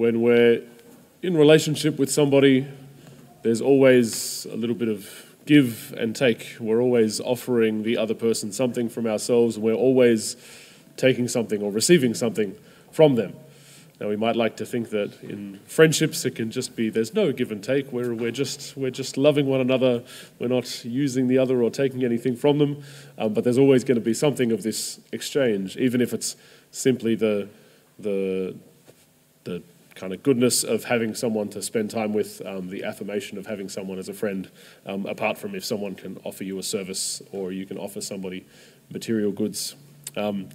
when 0.00 0.22
we're 0.22 0.62
in 1.20 1.36
relationship 1.36 1.98
with 1.98 2.10
somebody, 2.10 2.66
there's 3.42 3.60
always 3.60 4.46
a 4.46 4.56
little 4.56 4.74
bit 4.74 4.88
of 4.88 5.06
give 5.44 5.92
and 5.94 6.16
take. 6.16 6.56
We're 6.58 6.80
always 6.80 7.20
offering 7.20 7.82
the 7.82 7.98
other 7.98 8.14
person 8.14 8.50
something 8.50 8.88
from 8.88 9.06
ourselves, 9.06 9.56
and 9.56 9.62
we're 9.62 9.74
always 9.74 10.36
taking 10.96 11.28
something 11.28 11.60
or 11.60 11.70
receiving 11.70 12.14
something 12.14 12.56
from 12.90 13.16
them. 13.16 13.34
Now 14.00 14.08
we 14.08 14.16
might 14.16 14.36
like 14.36 14.56
to 14.56 14.64
think 14.64 14.88
that 14.88 15.22
in 15.22 15.60
friendships 15.66 16.24
it 16.24 16.34
can 16.34 16.50
just 16.50 16.74
be 16.74 16.88
there's 16.88 17.12
no 17.12 17.30
give 17.30 17.52
and 17.52 17.62
take. 17.62 17.92
We're, 17.92 18.14
we're 18.14 18.30
just 18.30 18.78
we're 18.78 18.90
just 19.02 19.18
loving 19.18 19.44
one 19.44 19.60
another. 19.60 20.02
We're 20.38 20.48
not 20.48 20.82
using 20.82 21.28
the 21.28 21.36
other 21.36 21.62
or 21.62 21.70
taking 21.70 22.04
anything 22.04 22.36
from 22.36 22.56
them. 22.56 22.82
Um, 23.18 23.34
but 23.34 23.44
there's 23.44 23.58
always 23.58 23.84
going 23.84 24.00
to 24.00 24.04
be 24.12 24.14
something 24.14 24.50
of 24.50 24.62
this 24.62 24.98
exchange, 25.12 25.76
even 25.76 26.00
if 26.00 26.14
it's 26.14 26.36
simply 26.70 27.16
the 27.16 27.50
the 27.98 28.56
the 29.44 29.62
kind 30.00 30.14
of 30.14 30.22
goodness 30.22 30.64
of 30.64 30.84
having 30.84 31.14
someone 31.14 31.46
to 31.50 31.60
spend 31.60 31.90
time 31.90 32.14
with, 32.14 32.40
um, 32.46 32.70
the 32.70 32.82
affirmation 32.84 33.36
of 33.36 33.46
having 33.46 33.68
someone 33.68 33.98
as 33.98 34.08
a 34.08 34.14
friend, 34.14 34.50
um, 34.86 35.04
apart 35.04 35.36
from 35.36 35.54
if 35.54 35.62
someone 35.62 35.94
can 35.94 36.18
offer 36.24 36.42
you 36.42 36.58
a 36.58 36.62
service 36.62 37.20
or 37.32 37.52
you 37.52 37.66
can 37.66 37.76
offer 37.76 38.00
somebody 38.00 38.46
material 38.90 39.30
goods. 39.30 39.74
Um, 40.16 40.48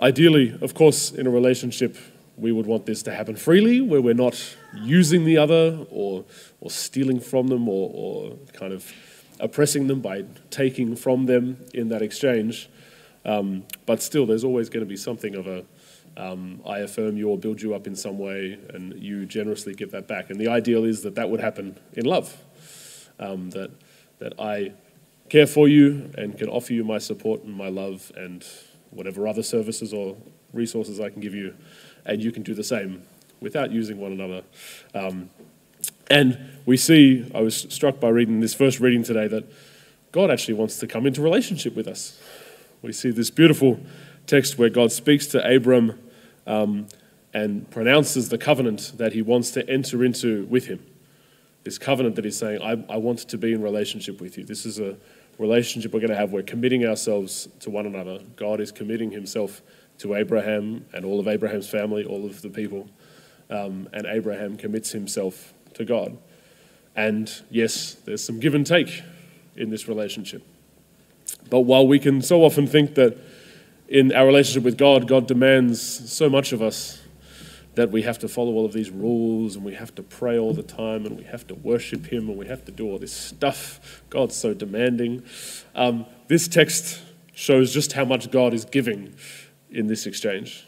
ideally, 0.00 0.58
of 0.60 0.74
course, 0.74 1.12
in 1.12 1.28
a 1.28 1.30
relationship, 1.30 1.96
we 2.36 2.50
would 2.50 2.66
want 2.66 2.86
this 2.86 3.04
to 3.04 3.14
happen 3.14 3.36
freely, 3.36 3.80
where 3.80 4.02
we're 4.02 4.14
not 4.14 4.56
using 4.74 5.24
the 5.24 5.38
other 5.38 5.86
or, 5.88 6.24
or 6.60 6.68
stealing 6.68 7.20
from 7.20 7.46
them 7.46 7.68
or, 7.68 7.90
or 7.94 8.36
kind 8.52 8.72
of 8.72 8.92
oppressing 9.38 9.86
them 9.86 10.00
by 10.00 10.24
taking 10.50 10.96
from 10.96 11.26
them 11.26 11.64
in 11.72 11.88
that 11.90 12.02
exchange. 12.02 12.68
Um, 13.24 13.62
but 13.86 14.02
still, 14.02 14.26
there's 14.26 14.44
always 14.44 14.68
going 14.68 14.84
to 14.84 14.88
be 14.88 14.96
something 14.96 15.36
of 15.36 15.46
a 15.46 15.64
um, 16.16 16.60
I 16.66 16.78
affirm 16.78 17.16
you 17.16 17.28
or 17.28 17.38
build 17.38 17.60
you 17.60 17.74
up 17.74 17.86
in 17.86 17.94
some 17.94 18.18
way, 18.18 18.58
and 18.72 18.94
you 19.02 19.26
generously 19.26 19.74
give 19.74 19.90
that 19.90 20.08
back. 20.08 20.30
And 20.30 20.40
the 20.40 20.48
ideal 20.48 20.84
is 20.84 21.02
that 21.02 21.14
that 21.16 21.28
would 21.30 21.40
happen 21.40 21.78
in 21.92 22.04
love, 22.04 22.36
um, 23.18 23.50
that, 23.50 23.70
that 24.18 24.40
I 24.40 24.72
care 25.28 25.46
for 25.46 25.68
you 25.68 26.10
and 26.16 26.38
can 26.38 26.48
offer 26.48 26.72
you 26.72 26.84
my 26.84 26.98
support 26.98 27.42
and 27.42 27.54
my 27.54 27.68
love 27.68 28.12
and 28.16 28.44
whatever 28.90 29.26
other 29.26 29.42
services 29.42 29.92
or 29.92 30.16
resources 30.52 31.00
I 31.00 31.10
can 31.10 31.20
give 31.20 31.34
you 31.34 31.54
and 32.04 32.22
you 32.22 32.32
can 32.32 32.42
do 32.42 32.54
the 32.54 32.64
same 32.64 33.02
without 33.40 33.70
using 33.70 33.98
one 33.98 34.12
another. 34.12 34.42
Um, 34.94 35.30
and 36.08 36.38
we 36.64 36.76
see, 36.76 37.30
I 37.34 37.40
was 37.40 37.56
struck 37.68 38.00
by 38.00 38.08
reading 38.08 38.40
this 38.40 38.54
first 38.54 38.80
reading 38.80 39.02
today, 39.02 39.26
that 39.28 39.44
God 40.12 40.30
actually 40.30 40.54
wants 40.54 40.78
to 40.78 40.86
come 40.86 41.06
into 41.06 41.20
relationship 41.20 41.74
with 41.74 41.88
us. 41.88 42.18
We 42.80 42.92
see 42.92 43.10
this 43.10 43.30
beautiful 43.30 43.80
text 44.26 44.58
where 44.58 44.70
God 44.70 44.92
speaks 44.92 45.26
to 45.28 45.54
Abram 45.54 45.98
um, 46.46 46.86
and 47.34 47.70
pronounces 47.70 48.28
the 48.28 48.38
covenant 48.38 48.92
that 48.96 49.12
he 49.12 49.22
wants 49.22 49.50
to 49.52 49.68
enter 49.68 50.04
into 50.04 50.46
with 50.46 50.66
him. 50.66 50.84
This 51.64 51.78
covenant 51.78 52.16
that 52.16 52.24
he's 52.24 52.38
saying, 52.38 52.62
I, 52.62 52.84
I 52.92 52.96
want 52.96 53.20
to 53.20 53.38
be 53.38 53.52
in 53.52 53.60
relationship 53.60 54.20
with 54.20 54.38
you. 54.38 54.44
This 54.44 54.64
is 54.64 54.78
a 54.78 54.96
relationship 55.38 55.92
we're 55.92 56.00
going 56.00 56.10
to 56.10 56.16
have. 56.16 56.32
We're 56.32 56.42
committing 56.42 56.86
ourselves 56.86 57.48
to 57.60 57.70
one 57.70 57.86
another. 57.86 58.20
God 58.36 58.60
is 58.60 58.72
committing 58.72 59.10
himself 59.10 59.62
to 59.98 60.14
Abraham 60.14 60.86
and 60.92 61.04
all 61.04 61.20
of 61.20 61.28
Abraham's 61.28 61.68
family, 61.68 62.04
all 62.04 62.24
of 62.24 62.42
the 62.42 62.50
people. 62.50 62.88
Um, 63.50 63.88
and 63.92 64.06
Abraham 64.06 64.56
commits 64.56 64.92
himself 64.92 65.52
to 65.74 65.84
God. 65.84 66.16
And 66.94 67.30
yes, 67.50 67.94
there's 67.94 68.24
some 68.24 68.40
give 68.40 68.54
and 68.54 68.66
take 68.66 69.02
in 69.56 69.70
this 69.70 69.88
relationship. 69.88 70.42
But 71.50 71.60
while 71.60 71.86
we 71.86 71.98
can 71.98 72.22
so 72.22 72.42
often 72.42 72.66
think 72.66 72.94
that 72.94 73.18
in 73.88 74.12
our 74.12 74.26
relationship 74.26 74.64
with 74.64 74.78
God, 74.78 75.06
God 75.06 75.26
demands 75.26 76.10
so 76.12 76.28
much 76.28 76.52
of 76.52 76.62
us 76.62 77.00
that 77.74 77.90
we 77.90 78.02
have 78.02 78.18
to 78.18 78.28
follow 78.28 78.52
all 78.52 78.64
of 78.64 78.72
these 78.72 78.90
rules 78.90 79.54
and 79.54 79.64
we 79.64 79.74
have 79.74 79.94
to 79.94 80.02
pray 80.02 80.38
all 80.38 80.54
the 80.54 80.62
time 80.62 81.04
and 81.04 81.16
we 81.16 81.24
have 81.24 81.46
to 81.46 81.54
worship 81.54 82.06
Him 82.06 82.28
and 82.28 82.38
we 82.38 82.46
have 82.46 82.64
to 82.64 82.72
do 82.72 82.86
all 82.86 82.98
this 82.98 83.12
stuff. 83.12 84.02
God's 84.08 84.34
so 84.34 84.54
demanding. 84.54 85.22
Um, 85.74 86.06
this 86.26 86.48
text 86.48 87.02
shows 87.34 87.72
just 87.72 87.92
how 87.92 88.04
much 88.04 88.30
God 88.30 88.54
is 88.54 88.64
giving 88.64 89.14
in 89.70 89.88
this 89.88 90.06
exchange. 90.06 90.66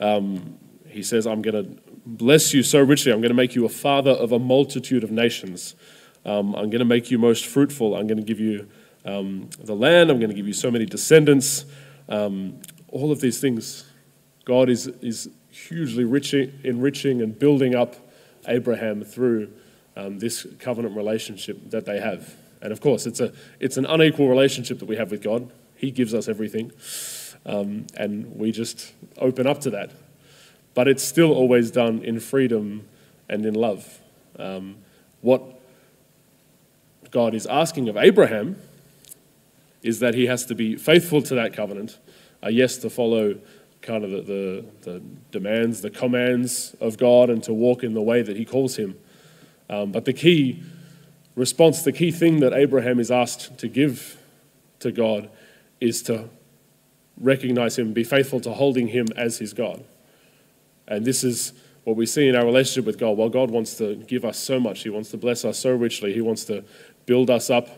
Um, 0.00 0.58
he 0.88 1.02
says, 1.02 1.26
I'm 1.26 1.42
going 1.42 1.64
to 1.64 1.80
bless 2.06 2.54
you 2.54 2.62
so 2.62 2.80
richly. 2.80 3.12
I'm 3.12 3.20
going 3.20 3.28
to 3.28 3.34
make 3.34 3.54
you 3.54 3.66
a 3.66 3.70
father 3.70 4.12
of 4.12 4.32
a 4.32 4.38
multitude 4.38 5.04
of 5.04 5.10
nations. 5.10 5.74
Um, 6.24 6.54
I'm 6.54 6.70
going 6.70 6.78
to 6.78 6.86
make 6.86 7.10
you 7.10 7.18
most 7.18 7.44
fruitful. 7.44 7.94
I'm 7.94 8.06
going 8.06 8.18
to 8.18 8.24
give 8.24 8.40
you 8.40 8.66
um, 9.04 9.50
the 9.60 9.74
land. 9.74 10.10
I'm 10.10 10.18
going 10.18 10.30
to 10.30 10.34
give 10.34 10.46
you 10.46 10.54
so 10.54 10.70
many 10.70 10.86
descendants. 10.86 11.66
Um, 12.08 12.60
all 12.88 13.10
of 13.12 13.20
these 13.20 13.40
things. 13.40 13.84
God 14.44 14.68
is, 14.68 14.86
is 14.86 15.28
hugely 15.50 16.04
riching, 16.04 16.52
enriching 16.62 17.20
and 17.20 17.36
building 17.36 17.74
up 17.74 17.96
Abraham 18.46 19.02
through 19.02 19.52
um, 19.96 20.18
this 20.18 20.46
covenant 20.60 20.96
relationship 20.96 21.70
that 21.70 21.84
they 21.84 21.98
have. 21.98 22.34
And 22.62 22.72
of 22.72 22.80
course, 22.80 23.06
it's, 23.06 23.20
a, 23.20 23.32
it's 23.60 23.76
an 23.76 23.86
unequal 23.86 24.28
relationship 24.28 24.78
that 24.78 24.86
we 24.86 24.96
have 24.96 25.10
with 25.10 25.22
God. 25.22 25.50
He 25.74 25.90
gives 25.90 26.14
us 26.14 26.28
everything. 26.28 26.72
Um, 27.44 27.86
and 27.96 28.36
we 28.36 28.52
just 28.52 28.92
open 29.18 29.46
up 29.46 29.60
to 29.62 29.70
that. 29.70 29.90
But 30.74 30.88
it's 30.88 31.02
still 31.02 31.32
always 31.32 31.70
done 31.70 32.02
in 32.02 32.20
freedom 32.20 32.86
and 33.28 33.44
in 33.44 33.54
love. 33.54 34.00
Um, 34.38 34.76
what 35.22 35.42
God 37.10 37.34
is 37.34 37.46
asking 37.46 37.88
of 37.88 37.96
Abraham 37.96 38.56
is 39.86 40.00
that 40.00 40.14
he 40.14 40.26
has 40.26 40.44
to 40.46 40.54
be 40.54 40.76
faithful 40.76 41.22
to 41.22 41.34
that 41.34 41.52
covenant, 41.52 41.98
a 42.42 42.50
yes 42.50 42.76
to 42.78 42.90
follow 42.90 43.38
kind 43.82 44.04
of 44.04 44.10
the, 44.10 44.20
the, 44.22 44.64
the, 44.82 45.02
demands, 45.30 45.80
the 45.82 45.90
commands 45.90 46.74
of 46.80 46.98
God, 46.98 47.30
and 47.30 47.42
to 47.44 47.54
walk 47.54 47.84
in 47.84 47.94
the 47.94 48.02
way 48.02 48.22
that 48.22 48.36
he 48.36 48.44
calls 48.44 48.76
him. 48.76 48.98
Um, 49.68 49.92
but 49.92 50.04
the 50.04 50.12
key 50.12 50.62
response, 51.34 51.82
the 51.82 51.92
key 51.92 52.10
thing 52.10 52.40
that 52.40 52.52
Abraham 52.52 52.98
is 52.98 53.10
asked 53.10 53.58
to 53.58 53.68
give 53.68 54.18
to 54.80 54.90
God 54.90 55.30
is 55.80 56.02
to 56.04 56.28
recognize 57.18 57.78
Him, 57.78 57.92
be 57.92 58.04
faithful 58.04 58.40
to 58.40 58.52
holding 58.52 58.88
Him 58.88 59.06
as 59.16 59.38
His 59.38 59.52
God. 59.52 59.84
And 60.88 61.04
this 61.04 61.24
is 61.24 61.52
what 61.84 61.96
we 61.96 62.06
see 62.06 62.28
in 62.28 62.36
our 62.36 62.44
relationship 62.44 62.84
with 62.84 62.98
God. 62.98 63.16
While 63.16 63.28
God 63.28 63.50
wants 63.50 63.76
to 63.78 63.96
give 63.96 64.24
us 64.24 64.38
so 64.38 64.60
much, 64.60 64.82
He 64.82 64.90
wants 64.90 65.10
to 65.10 65.16
bless 65.16 65.44
us 65.44 65.58
so 65.58 65.74
richly, 65.74 66.12
He 66.12 66.20
wants 66.20 66.44
to 66.46 66.64
build 67.06 67.30
us 67.30 67.50
up, 67.50 67.68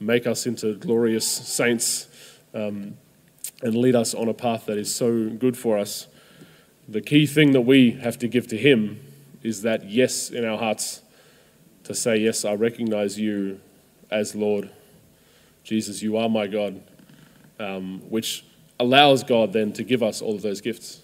make 0.00 0.26
us 0.26 0.46
into 0.46 0.74
glorious 0.74 1.26
saints, 1.26 2.08
um, 2.54 2.96
and 3.62 3.74
lead 3.74 3.94
us 3.94 4.14
on 4.14 4.28
a 4.28 4.34
path 4.34 4.66
that 4.66 4.78
is 4.78 4.92
so 4.92 5.28
good 5.28 5.56
for 5.56 5.78
us. 5.78 6.06
The 6.88 7.02
key 7.02 7.26
thing 7.26 7.52
that 7.52 7.60
we 7.60 7.92
have 7.92 8.18
to 8.18 8.28
give 8.28 8.48
to 8.48 8.56
Him 8.56 9.00
is 9.42 9.62
that 9.62 9.88
yes 9.88 10.30
in 10.30 10.44
our 10.44 10.58
hearts 10.58 11.02
to 11.84 11.94
say, 11.94 12.16
Yes, 12.16 12.44
I 12.44 12.54
recognize 12.54 13.18
you 13.18 13.60
as 14.10 14.34
Lord. 14.34 14.70
Jesus, 15.62 16.02
you 16.02 16.16
are 16.16 16.28
my 16.28 16.46
God, 16.46 16.82
um, 17.58 18.00
which 18.08 18.44
allows 18.78 19.22
God 19.22 19.52
then 19.52 19.72
to 19.74 19.84
give 19.84 20.02
us 20.02 20.22
all 20.22 20.34
of 20.34 20.42
those 20.42 20.60
gifts 20.60 21.02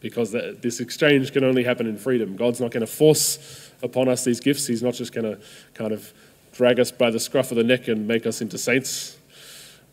because 0.00 0.32
this 0.32 0.80
exchange 0.80 1.32
can 1.32 1.44
only 1.44 1.64
happen 1.64 1.86
in 1.86 1.96
freedom. 1.96 2.36
God's 2.36 2.60
not 2.60 2.70
going 2.70 2.82
to 2.82 2.92
force 2.92 3.70
upon 3.82 4.08
us 4.08 4.24
these 4.24 4.40
gifts. 4.40 4.66
He's 4.66 4.82
not 4.82 4.94
just 4.94 5.12
going 5.12 5.24
to 5.24 5.42
kind 5.74 5.92
of 5.92 6.12
drag 6.58 6.80
us 6.80 6.90
by 6.90 7.08
the 7.08 7.20
scruff 7.20 7.52
of 7.52 7.56
the 7.56 7.62
neck 7.62 7.86
and 7.86 8.08
make 8.08 8.26
us 8.26 8.40
into 8.40 8.58
saints. 8.58 9.16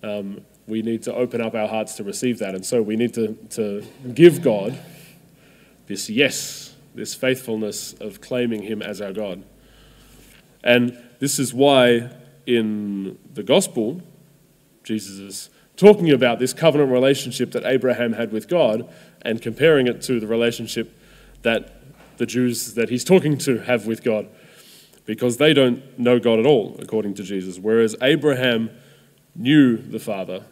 Um, 0.01 0.41
we 0.65 0.81
need 0.81 1.03
to 1.03 1.13
open 1.13 1.39
up 1.39 1.53
our 1.53 1.67
hearts 1.67 1.93
to 1.97 2.03
receive 2.03 2.39
that. 2.39 2.55
And 2.55 2.65
so 2.65 2.81
we 2.81 2.95
need 2.95 3.13
to, 3.13 3.33
to 3.51 3.85
give 4.15 4.41
God 4.41 4.75
this 5.85 6.09
yes, 6.09 6.73
this 6.95 7.13
faithfulness 7.13 7.93
of 8.01 8.19
claiming 8.19 8.63
Him 8.63 8.81
as 8.81 8.99
our 8.99 9.13
God. 9.13 9.43
And 10.63 10.97
this 11.19 11.37
is 11.37 11.53
why 11.53 12.09
in 12.47 13.19
the 13.31 13.43
gospel, 13.43 14.01
Jesus 14.83 15.19
is 15.19 15.49
talking 15.77 16.09
about 16.09 16.39
this 16.39 16.51
covenant 16.51 16.91
relationship 16.91 17.51
that 17.51 17.63
Abraham 17.63 18.13
had 18.13 18.31
with 18.31 18.47
God 18.47 18.91
and 19.21 19.39
comparing 19.39 19.85
it 19.85 20.01
to 20.03 20.19
the 20.19 20.25
relationship 20.25 20.99
that 21.43 21.83
the 22.17 22.25
Jews 22.25 22.73
that 22.73 22.89
he's 22.89 23.03
talking 23.03 23.37
to 23.39 23.59
have 23.59 23.85
with 23.85 24.03
God 24.03 24.27
because 25.05 25.37
they 25.37 25.53
don't 25.53 25.97
know 25.99 26.19
God 26.19 26.39
at 26.39 26.45
all, 26.45 26.75
according 26.79 27.13
to 27.15 27.23
Jesus. 27.23 27.59
Whereas 27.59 27.95
Abraham 28.01 28.71
knew 29.35 29.77
the 29.77 29.99
Father. 29.99 30.43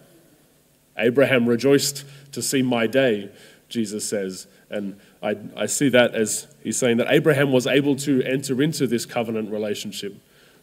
Abraham 0.98 1.48
rejoiced 1.48 2.06
to 2.34 2.42
see 2.42 2.62
my 2.62 2.86
day, 2.88 3.32
Jesus 3.70 4.08
says. 4.08 4.48
And 4.70 5.00
I, 5.22 5.38
I 5.56 5.66
see 5.66 5.90
that 5.90 6.14
as 6.14 6.48
he's 6.64 6.78
saying 6.78 6.98
that 6.98 7.08
Abraham 7.10 7.52
was 7.52 7.66
able 7.66 7.96
to 7.98 8.22
enter 8.24 8.62
into 8.62 8.88
this 8.88 9.06
covenant 9.06 9.52
relationship 9.52 10.16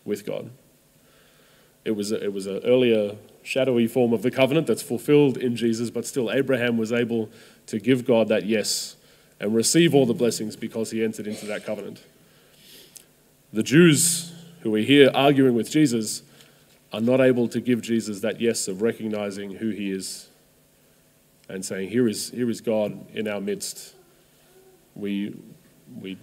with 0.05 0.25
God. 0.25 0.51
It 1.85 1.93
was, 1.93 2.13
a, 2.13 2.23
it 2.23 2.33
was 2.33 2.47
an 2.47 2.61
earlier 2.65 3.17
shadowy 3.43 3.87
form 3.87 4.13
of 4.13 4.23
the 4.23 4.31
covenant 4.31 4.67
that's 4.67 4.83
fulfilled 4.83 5.37
in 5.37 5.57
Jesus, 5.57 5.91
but 5.91 6.07
still, 6.07 6.31
Abraham 6.31 6.77
was 6.77 6.93
able 6.93 7.31
to 7.67 7.81
give 7.81 8.05
God 8.05 8.29
that 8.29 8.45
yes 8.45 8.97
and 9.41 9.55
receive 9.55 9.95
all 9.95 10.07
the 10.07 10.15
blessings 10.15 10.57
because 10.57 10.91
he 10.91 11.03
entered 11.03 11.27
into 11.27 11.47
that 11.47 11.65
covenant. 11.65 12.03
The 13.52 13.62
Jews 13.62 14.32
who 14.61 14.75
are 14.75 14.79
here 14.79 15.11
arguing 15.14 15.55
with 15.55 15.70
Jesus 15.70 16.23
are 16.93 17.00
not 17.00 17.20
able 17.20 17.49
to 17.49 17.61
give 17.61 17.82
Jesus 17.82 18.20
that 18.20 18.41
yes 18.41 18.69
of 18.69 18.82
recognizing 18.82 19.52
who 19.56 19.70
he 19.70 19.91
is 19.91 20.29
and 21.49 21.64
saying, 21.64 21.88
Here 21.88 22.08
is, 22.08 22.31
here 22.31 22.49
is 22.49 22.61
God 22.61 23.06
in 23.14 23.26
our 23.26 23.41
midst. 23.41 23.94
We 24.94 25.37
we 26.00 26.17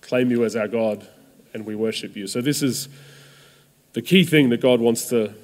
claim 0.00 0.30
you 0.30 0.44
as 0.44 0.56
our 0.56 0.68
God 0.68 1.06
and 1.54 1.64
we 1.64 1.74
worship 1.74 2.16
you. 2.16 2.26
So, 2.26 2.40
this 2.40 2.62
is 2.62 2.88
the 3.94 4.02
key 4.02 4.24
thing 4.24 4.50
that 4.50 4.60
God 4.60 4.80
wants 4.80 5.06
to 5.08 5.34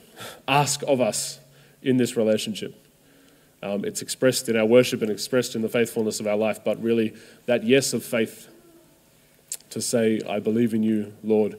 ask 0.46 0.82
of 0.86 1.00
us 1.00 1.40
in 1.82 1.96
this 1.96 2.16
relationship. 2.16 2.80
Um, 3.62 3.84
it's 3.84 4.02
expressed 4.02 4.48
in 4.48 4.56
our 4.56 4.66
worship 4.66 5.00
and 5.00 5.10
expressed 5.10 5.54
in 5.54 5.62
the 5.62 5.68
faithfulness 5.68 6.20
of 6.20 6.26
our 6.26 6.36
life, 6.36 6.62
but 6.62 6.82
really 6.82 7.14
that 7.46 7.64
yes 7.64 7.94
of 7.94 8.04
faith 8.04 8.48
to 9.74 9.82
say, 9.82 10.20
I 10.28 10.38
believe 10.38 10.72
in 10.72 10.82
you, 10.82 11.12
Lord. 11.22 11.58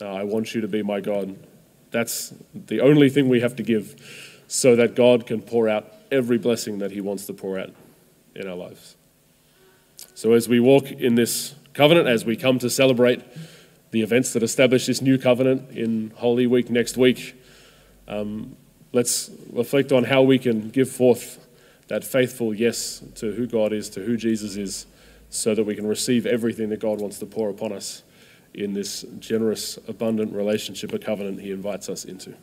Uh, 0.00 0.12
I 0.12 0.24
want 0.24 0.54
you 0.54 0.60
to 0.62 0.68
be 0.68 0.82
my 0.82 1.00
God. 1.00 1.36
That's 1.90 2.34
the 2.54 2.80
only 2.80 3.08
thing 3.08 3.28
we 3.28 3.40
have 3.40 3.56
to 3.56 3.62
give 3.62 4.42
so 4.48 4.76
that 4.76 4.94
God 4.94 5.26
can 5.26 5.40
pour 5.42 5.68
out 5.68 5.92
every 6.10 6.38
blessing 6.38 6.78
that 6.78 6.90
He 6.90 7.00
wants 7.00 7.26
to 7.26 7.34
pour 7.34 7.58
out 7.58 7.70
in 8.34 8.48
our 8.48 8.56
lives. 8.56 8.96
So, 10.14 10.32
as 10.32 10.48
we 10.48 10.58
walk 10.58 10.90
in 10.90 11.14
this 11.14 11.54
covenant, 11.74 12.08
as 12.08 12.24
we 12.24 12.36
come 12.36 12.58
to 12.60 12.70
celebrate 12.70 13.22
the 13.90 14.02
events 14.02 14.32
that 14.32 14.42
establish 14.42 14.86
this 14.86 15.00
new 15.00 15.18
covenant 15.18 15.70
in 15.70 16.12
Holy 16.16 16.46
Week 16.46 16.70
next 16.70 16.96
week, 16.96 17.34
um, 18.06 18.56
let's 18.92 19.30
reflect 19.52 19.92
on 19.92 20.04
how 20.04 20.22
we 20.22 20.38
can 20.38 20.70
give 20.70 20.90
forth 20.90 21.46
that 21.88 22.04
faithful 22.04 22.54
yes 22.54 23.02
to 23.16 23.32
who 23.32 23.46
God 23.46 23.72
is, 23.72 23.90
to 23.90 24.00
who 24.00 24.16
Jesus 24.16 24.56
is, 24.56 24.86
so 25.30 25.54
that 25.54 25.64
we 25.64 25.74
can 25.74 25.86
receive 25.86 26.26
everything 26.26 26.68
that 26.70 26.80
God 26.80 27.00
wants 27.00 27.18
to 27.18 27.26
pour 27.26 27.50
upon 27.50 27.72
us 27.72 28.02
in 28.54 28.72
this 28.72 29.04
generous, 29.18 29.78
abundant 29.88 30.32
relationship, 30.32 30.92
a 30.92 30.98
covenant 30.98 31.40
He 31.40 31.50
invites 31.52 31.88
us 31.88 32.04
into. 32.04 32.34